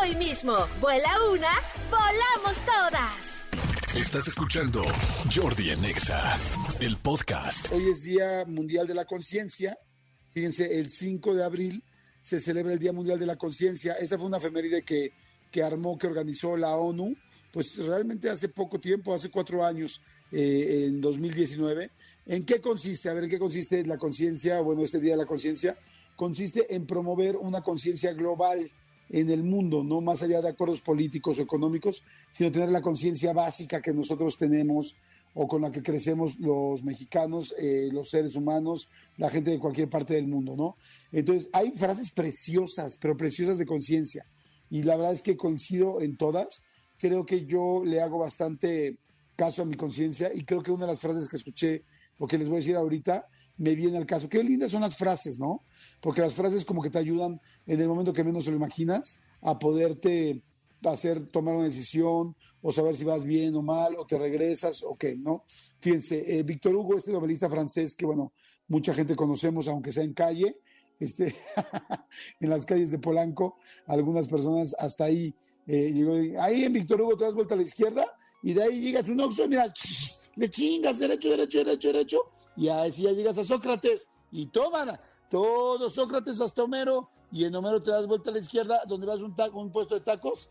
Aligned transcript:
hoy 0.00 0.14
mismo. 0.16 0.54
Vuela 0.80 1.10
una, 1.30 1.50
volamos 1.90 2.56
todas. 2.64 3.34
Estás 3.94 4.28
escuchando 4.28 4.82
Jordi 5.32 5.70
Anexa, 5.70 6.38
el 6.80 6.96
podcast. 6.96 7.70
Hoy 7.72 7.90
es 7.90 8.02
Día 8.02 8.44
Mundial 8.46 8.86
de 8.86 8.94
la 8.94 9.04
Conciencia. 9.04 9.78
Fíjense, 10.30 10.78
el 10.78 10.90
5 10.90 11.34
de 11.34 11.44
abril 11.44 11.84
se 12.20 12.40
celebra 12.40 12.72
el 12.72 12.78
Día 12.78 12.92
Mundial 12.92 13.18
de 13.18 13.26
la 13.26 13.36
Conciencia. 13.36 13.94
Esa 13.94 14.18
fue 14.18 14.26
una 14.26 14.38
efeméride 14.38 14.82
que, 14.82 15.12
que 15.50 15.62
armó, 15.62 15.96
que 15.96 16.06
organizó 16.06 16.56
la 16.56 16.76
ONU, 16.76 17.14
pues 17.52 17.76
realmente 17.86 18.28
hace 18.28 18.48
poco 18.48 18.80
tiempo, 18.80 19.14
hace 19.14 19.30
cuatro 19.30 19.64
años, 19.64 20.00
eh, 20.32 20.86
en 20.88 21.00
2019. 21.00 21.90
¿En 22.26 22.44
qué 22.44 22.60
consiste? 22.60 23.08
A 23.08 23.14
ver, 23.14 23.24
¿en 23.24 23.30
qué 23.30 23.38
consiste 23.38 23.84
la 23.86 23.96
conciencia? 23.96 24.60
Bueno, 24.60 24.82
este 24.82 24.98
Día 24.98 25.12
de 25.12 25.18
la 25.18 25.26
Conciencia 25.26 25.78
consiste 26.16 26.74
en 26.74 26.86
promover 26.86 27.36
una 27.36 27.60
conciencia 27.60 28.12
global 28.12 28.70
en 29.10 29.30
el 29.30 29.42
mundo, 29.42 29.84
no 29.84 30.00
más 30.00 30.22
allá 30.22 30.40
de 30.40 30.48
acuerdos 30.48 30.80
políticos 30.80 31.38
o 31.38 31.42
económicos, 31.42 32.02
sino 32.32 32.50
tener 32.50 32.70
la 32.70 32.82
conciencia 32.82 33.32
básica 33.32 33.82
que 33.82 33.92
nosotros 33.92 34.36
tenemos 34.36 34.96
o 35.34 35.48
con 35.48 35.62
la 35.62 35.72
que 35.72 35.82
crecemos 35.82 36.38
los 36.38 36.84
mexicanos, 36.84 37.54
eh, 37.58 37.88
los 37.92 38.08
seres 38.08 38.36
humanos, 38.36 38.88
la 39.16 39.30
gente 39.30 39.50
de 39.50 39.58
cualquier 39.58 39.88
parte 39.88 40.14
del 40.14 40.28
mundo, 40.28 40.54
¿no? 40.56 40.76
Entonces, 41.10 41.48
hay 41.52 41.72
frases 41.72 42.10
preciosas, 42.12 42.96
pero 42.96 43.16
preciosas 43.16 43.58
de 43.58 43.66
conciencia. 43.66 44.26
Y 44.70 44.84
la 44.84 44.96
verdad 44.96 45.12
es 45.12 45.22
que 45.22 45.36
coincido 45.36 46.00
en 46.00 46.16
todas. 46.16 46.64
Creo 46.98 47.26
que 47.26 47.44
yo 47.46 47.84
le 47.84 48.00
hago 48.00 48.18
bastante 48.18 48.98
caso 49.36 49.62
a 49.62 49.66
mi 49.66 49.74
conciencia 49.74 50.32
y 50.32 50.44
creo 50.44 50.62
que 50.62 50.70
una 50.70 50.86
de 50.86 50.92
las 50.92 51.00
frases 51.00 51.28
que 51.28 51.36
escuché, 51.36 51.84
o 52.18 52.28
que 52.28 52.38
les 52.38 52.48
voy 52.48 52.56
a 52.56 52.60
decir 52.60 52.76
ahorita, 52.76 53.26
me 53.56 53.74
viene 53.74 53.96
al 53.96 54.06
caso. 54.06 54.28
Qué 54.28 54.42
lindas 54.42 54.72
son 54.72 54.82
las 54.82 54.96
frases, 54.96 55.38
¿no? 55.38 55.64
Porque 56.00 56.20
las 56.20 56.34
frases 56.34 56.64
como 56.64 56.82
que 56.82 56.90
te 56.90 56.98
ayudan 56.98 57.40
en 57.66 57.80
el 57.80 57.88
momento 57.88 58.12
que 58.12 58.24
menos 58.24 58.46
lo 58.46 58.56
imaginas 58.56 59.20
a 59.40 59.58
poderte 59.58 60.42
hacer 60.84 61.28
tomar 61.28 61.54
una 61.54 61.64
decisión 61.64 62.36
o 62.60 62.72
saber 62.72 62.96
si 62.96 63.04
vas 63.04 63.24
bien 63.24 63.54
o 63.54 63.62
mal 63.62 63.94
o 63.96 64.06
te 64.06 64.18
regresas 64.18 64.82
o 64.82 64.96
qué, 64.96 65.16
¿no? 65.16 65.44
Fíjense, 65.80 66.38
eh, 66.38 66.42
Víctor 66.42 66.74
Hugo, 66.74 66.96
este 66.96 67.12
novelista 67.12 67.48
francés 67.48 67.94
que, 67.94 68.06
bueno, 68.06 68.32
mucha 68.68 68.94
gente 68.94 69.14
conocemos, 69.14 69.68
aunque 69.68 69.92
sea 69.92 70.04
en 70.04 70.14
calle, 70.14 70.56
este, 70.98 71.34
en 72.40 72.50
las 72.50 72.64
calles 72.64 72.90
de 72.90 72.98
Polanco, 72.98 73.58
algunas 73.86 74.26
personas 74.28 74.74
hasta 74.78 75.04
ahí 75.04 75.34
eh, 75.66 75.92
llegó, 75.92 76.14
ahí 76.40 76.64
en 76.64 76.72
Víctor 76.72 77.02
Hugo 77.02 77.16
te 77.16 77.24
das 77.24 77.34
vuelta 77.34 77.54
a 77.54 77.58
la 77.58 77.64
izquierda 77.64 78.06
y 78.42 78.52
de 78.52 78.62
ahí 78.62 78.80
llegas 78.80 79.08
un 79.08 79.20
oxo, 79.20 79.48
mira, 79.48 79.72
le 80.36 80.50
chingas 80.50 80.98
derecho, 80.98 81.30
derecho, 81.30 81.58
derecho, 81.64 81.88
derecho, 81.88 82.18
y 82.56 82.68
así 82.68 83.02
ya 83.02 83.12
llegas 83.12 83.38
a 83.38 83.44
Sócrates 83.44 84.08
y 84.30 84.46
toman 84.46 84.98
todo 85.30 85.90
Sócrates 85.90 86.40
hasta 86.40 86.62
Homero 86.62 87.10
y 87.32 87.44
en 87.44 87.54
Homero 87.54 87.82
te 87.82 87.90
das 87.90 88.06
vuelta 88.06 88.30
a 88.30 88.32
la 88.32 88.38
izquierda 88.38 88.82
donde 88.86 89.06
vas 89.06 89.20
a 89.20 89.24
un, 89.24 89.34
un 89.54 89.72
puesto 89.72 89.94
de 89.94 90.00
tacos 90.00 90.50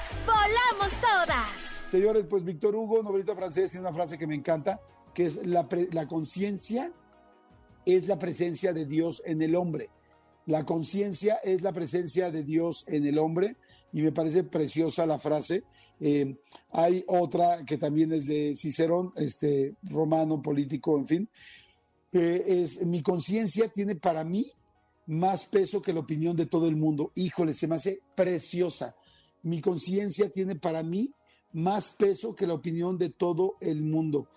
¡Volamos 0.25 0.91
todas! 1.01 1.71
Señores, 1.89 2.25
pues 2.29 2.43
Víctor 2.43 2.75
Hugo, 2.75 3.03
novelista 3.03 3.35
francés, 3.35 3.71
tiene 3.71 3.87
una 3.87 3.95
frase 3.95 4.17
que 4.17 4.27
me 4.27 4.35
encanta, 4.35 4.79
que 5.13 5.25
es 5.25 5.45
la, 5.45 5.67
la 5.91 6.07
conciencia 6.07 6.91
es 7.85 8.07
la 8.07 8.17
presencia 8.17 8.73
de 8.73 8.85
Dios 8.85 9.21
en 9.25 9.41
el 9.41 9.55
hombre. 9.55 9.89
La 10.45 10.65
conciencia 10.65 11.35
es 11.43 11.61
la 11.61 11.73
presencia 11.73 12.31
de 12.31 12.43
Dios 12.43 12.85
en 12.87 13.05
el 13.05 13.17
hombre 13.17 13.57
y 13.93 14.01
me 14.01 14.11
parece 14.11 14.43
preciosa 14.43 15.05
la 15.05 15.17
frase. 15.17 15.63
Eh, 15.99 16.35
hay 16.71 17.03
otra 17.07 17.63
que 17.65 17.77
también 17.77 18.11
es 18.13 18.27
de 18.27 18.55
Cicerón, 18.55 19.13
este 19.15 19.75
romano, 19.83 20.41
político, 20.41 20.97
en 20.97 21.07
fin. 21.07 21.29
es 22.11 22.85
mi 22.85 23.01
conciencia 23.01 23.69
tiene 23.69 23.95
para 23.95 24.23
mí 24.23 24.51
más 25.07 25.45
peso 25.45 25.81
que 25.81 25.93
la 25.93 25.99
opinión 25.99 26.35
de 26.35 26.45
todo 26.45 26.67
el 26.67 26.75
mundo. 26.75 27.11
Híjole, 27.15 27.53
se 27.53 27.67
me 27.67 27.75
hace 27.75 28.01
preciosa 28.15 28.95
mi 29.43 29.61
conciencia 29.61 30.29
tiene 30.29 30.55
para 30.55 30.83
mí 30.83 31.13
más 31.53 31.91
peso 31.91 32.35
que 32.35 32.47
la 32.47 32.53
opinión 32.53 32.97
de 32.97 33.09
todo 33.09 33.57
el 33.59 33.81
mundo. 33.81 34.27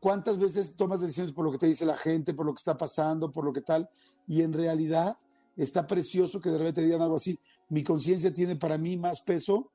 ¿Cuántas 0.00 0.38
veces 0.38 0.74
tomas 0.74 1.00
decisiones 1.00 1.32
por 1.32 1.44
lo 1.44 1.52
que 1.52 1.58
te 1.58 1.66
dice 1.66 1.86
la 1.86 1.96
gente, 1.96 2.34
por 2.34 2.46
lo 2.46 2.52
que 2.52 2.58
está 2.58 2.76
pasando, 2.76 3.30
por 3.30 3.44
lo 3.44 3.52
que 3.52 3.60
tal? 3.60 3.88
Y 4.26 4.42
en 4.42 4.52
realidad 4.52 5.16
está 5.56 5.86
precioso 5.86 6.40
que 6.40 6.50
de 6.50 6.58
repente 6.58 6.80
te 6.80 6.86
digan 6.86 7.02
algo 7.02 7.16
así. 7.16 7.38
Mi 7.68 7.84
conciencia 7.84 8.32
tiene 8.32 8.56
para 8.56 8.78
mí 8.78 8.96
más 8.96 9.20
peso 9.20 9.70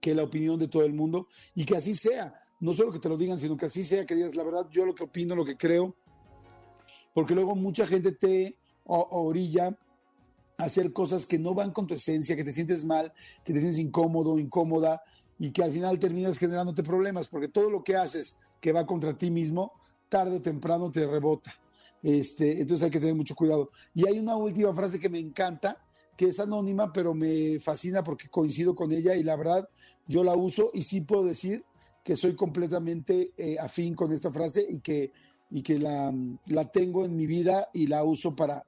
que 0.00 0.14
la 0.14 0.22
opinión 0.22 0.58
de 0.58 0.68
todo 0.68 0.84
el 0.84 0.94
mundo 0.94 1.26
y 1.54 1.64
que 1.64 1.76
así 1.76 1.94
sea. 1.94 2.34
No 2.60 2.72
solo 2.72 2.92
que 2.92 2.98
te 2.98 3.08
lo 3.08 3.16
digan, 3.16 3.38
sino 3.38 3.56
que 3.56 3.66
así 3.66 3.84
sea, 3.84 4.06
que 4.06 4.14
digas 4.14 4.34
la 4.36 4.44
verdad, 4.44 4.68
yo 4.70 4.86
lo 4.86 4.94
que 4.94 5.04
opino, 5.04 5.34
lo 5.34 5.44
que 5.44 5.56
creo. 5.56 5.96
Porque 7.12 7.34
luego 7.34 7.54
mucha 7.54 7.86
gente 7.86 8.12
te 8.12 8.56
orilla 8.84 9.76
hacer 10.58 10.92
cosas 10.92 11.26
que 11.26 11.38
no 11.38 11.54
van 11.54 11.72
con 11.72 11.86
tu 11.86 11.94
esencia, 11.94 12.36
que 12.36 12.44
te 12.44 12.52
sientes 12.52 12.84
mal, 12.84 13.12
que 13.44 13.52
te 13.52 13.60
sientes 13.60 13.80
incómodo, 13.80 14.38
incómoda 14.38 15.02
y 15.38 15.50
que 15.50 15.62
al 15.62 15.72
final 15.72 15.98
terminas 15.98 16.38
generándote 16.38 16.82
problemas, 16.82 17.28
porque 17.28 17.48
todo 17.48 17.70
lo 17.70 17.82
que 17.82 17.96
haces 17.96 18.38
que 18.60 18.72
va 18.72 18.86
contra 18.86 19.16
ti 19.16 19.30
mismo, 19.30 19.72
tarde 20.08 20.36
o 20.36 20.42
temprano 20.42 20.90
te 20.90 21.06
rebota. 21.06 21.52
Este, 22.02 22.60
entonces 22.60 22.84
hay 22.84 22.90
que 22.90 23.00
tener 23.00 23.14
mucho 23.14 23.34
cuidado. 23.34 23.70
Y 23.94 24.06
hay 24.06 24.18
una 24.18 24.36
última 24.36 24.72
frase 24.74 25.00
que 25.00 25.08
me 25.08 25.18
encanta, 25.18 25.78
que 26.16 26.26
es 26.26 26.38
anónima, 26.38 26.92
pero 26.92 27.14
me 27.14 27.58
fascina 27.58 28.04
porque 28.04 28.28
coincido 28.28 28.74
con 28.74 28.92
ella 28.92 29.16
y 29.16 29.22
la 29.22 29.36
verdad 29.36 29.68
yo 30.06 30.22
la 30.22 30.34
uso 30.34 30.70
y 30.74 30.82
sí 30.82 31.00
puedo 31.00 31.24
decir 31.24 31.64
que 32.04 32.16
soy 32.16 32.34
completamente 32.34 33.32
eh, 33.36 33.56
afín 33.58 33.94
con 33.94 34.12
esta 34.12 34.30
frase 34.30 34.66
y 34.68 34.80
que, 34.80 35.12
y 35.50 35.62
que 35.62 35.78
la, 35.78 36.12
la 36.46 36.70
tengo 36.70 37.04
en 37.04 37.16
mi 37.16 37.26
vida 37.26 37.68
y 37.72 37.86
la 37.86 38.02
uso 38.04 38.34
para, 38.34 38.64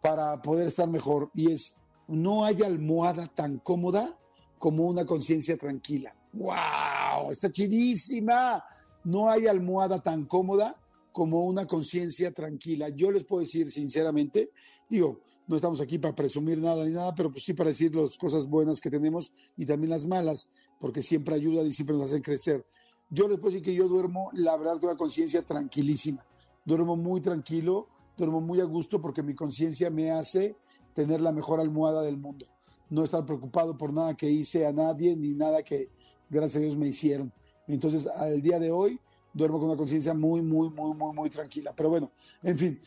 para 0.00 0.40
poder 0.42 0.68
estar 0.68 0.88
mejor 0.88 1.30
y 1.34 1.50
es, 1.50 1.76
no 2.08 2.44
hay 2.44 2.62
almohada 2.62 3.26
tan 3.26 3.58
cómoda 3.58 4.18
como 4.58 4.86
una 4.86 5.04
conciencia 5.04 5.56
tranquila. 5.56 6.14
¡Wow! 6.32 7.30
Está 7.30 7.50
chidísima. 7.50 8.62
No 9.04 9.30
hay 9.30 9.46
almohada 9.46 10.02
tan 10.02 10.26
cómoda 10.26 10.76
como 11.12 11.44
una 11.44 11.66
conciencia 11.66 12.32
tranquila. 12.32 12.88
Yo 12.90 13.10
les 13.10 13.24
puedo 13.24 13.40
decir 13.40 13.70
sinceramente, 13.70 14.50
digo, 14.88 15.20
no 15.46 15.56
estamos 15.56 15.80
aquí 15.80 15.98
para 15.98 16.14
presumir 16.14 16.58
nada 16.58 16.84
ni 16.84 16.92
nada, 16.92 17.14
pero 17.14 17.30
pues 17.30 17.44
sí 17.44 17.54
para 17.54 17.70
decir 17.70 17.94
las 17.94 18.18
cosas 18.18 18.48
buenas 18.48 18.80
que 18.80 18.90
tenemos 18.90 19.32
y 19.56 19.64
también 19.64 19.90
las 19.90 20.06
malas, 20.06 20.50
porque 20.80 21.02
siempre 21.02 21.34
ayudan 21.34 21.66
y 21.66 21.72
siempre 21.72 21.96
nos 21.96 22.10
hacen 22.10 22.22
crecer. 22.22 22.66
Yo 23.08 23.28
les 23.28 23.38
puedo 23.38 23.52
decir 23.52 23.64
que 23.64 23.74
yo 23.74 23.88
duermo, 23.88 24.30
la 24.32 24.56
verdad, 24.56 24.80
con 24.80 24.90
una 24.90 24.98
conciencia 24.98 25.42
tranquilísima. 25.42 26.24
Duermo 26.64 26.96
muy 26.96 27.20
tranquilo, 27.20 27.88
duermo 28.16 28.40
muy 28.40 28.60
a 28.60 28.64
gusto 28.64 29.00
porque 29.00 29.22
mi 29.22 29.34
conciencia 29.34 29.90
me 29.90 30.10
hace 30.10 30.56
tener 30.94 31.20
la 31.20 31.32
mejor 31.32 31.60
almohada 31.60 32.02
del 32.02 32.16
mundo. 32.16 32.46
No 32.88 33.04
estar 33.04 33.26
preocupado 33.26 33.76
por 33.76 33.92
nada 33.92 34.16
que 34.16 34.30
hice 34.30 34.66
a 34.66 34.72
nadie 34.72 35.14
ni 35.16 35.34
nada 35.34 35.62
que, 35.62 35.90
gracias 36.30 36.56
a 36.56 36.60
Dios, 36.60 36.76
me 36.76 36.88
hicieron. 36.88 37.32
Entonces, 37.66 38.06
al 38.06 38.40
día 38.40 38.58
de 38.58 38.70
hoy, 38.70 38.98
duermo 39.32 39.58
con 39.58 39.68
una 39.68 39.76
conciencia 39.76 40.14
muy, 40.14 40.40
muy, 40.40 40.70
muy, 40.70 40.94
muy, 40.94 41.14
muy 41.14 41.30
tranquila. 41.30 41.74
Pero 41.76 41.90
bueno, 41.90 42.12
en 42.42 42.58
fin. 42.58 42.80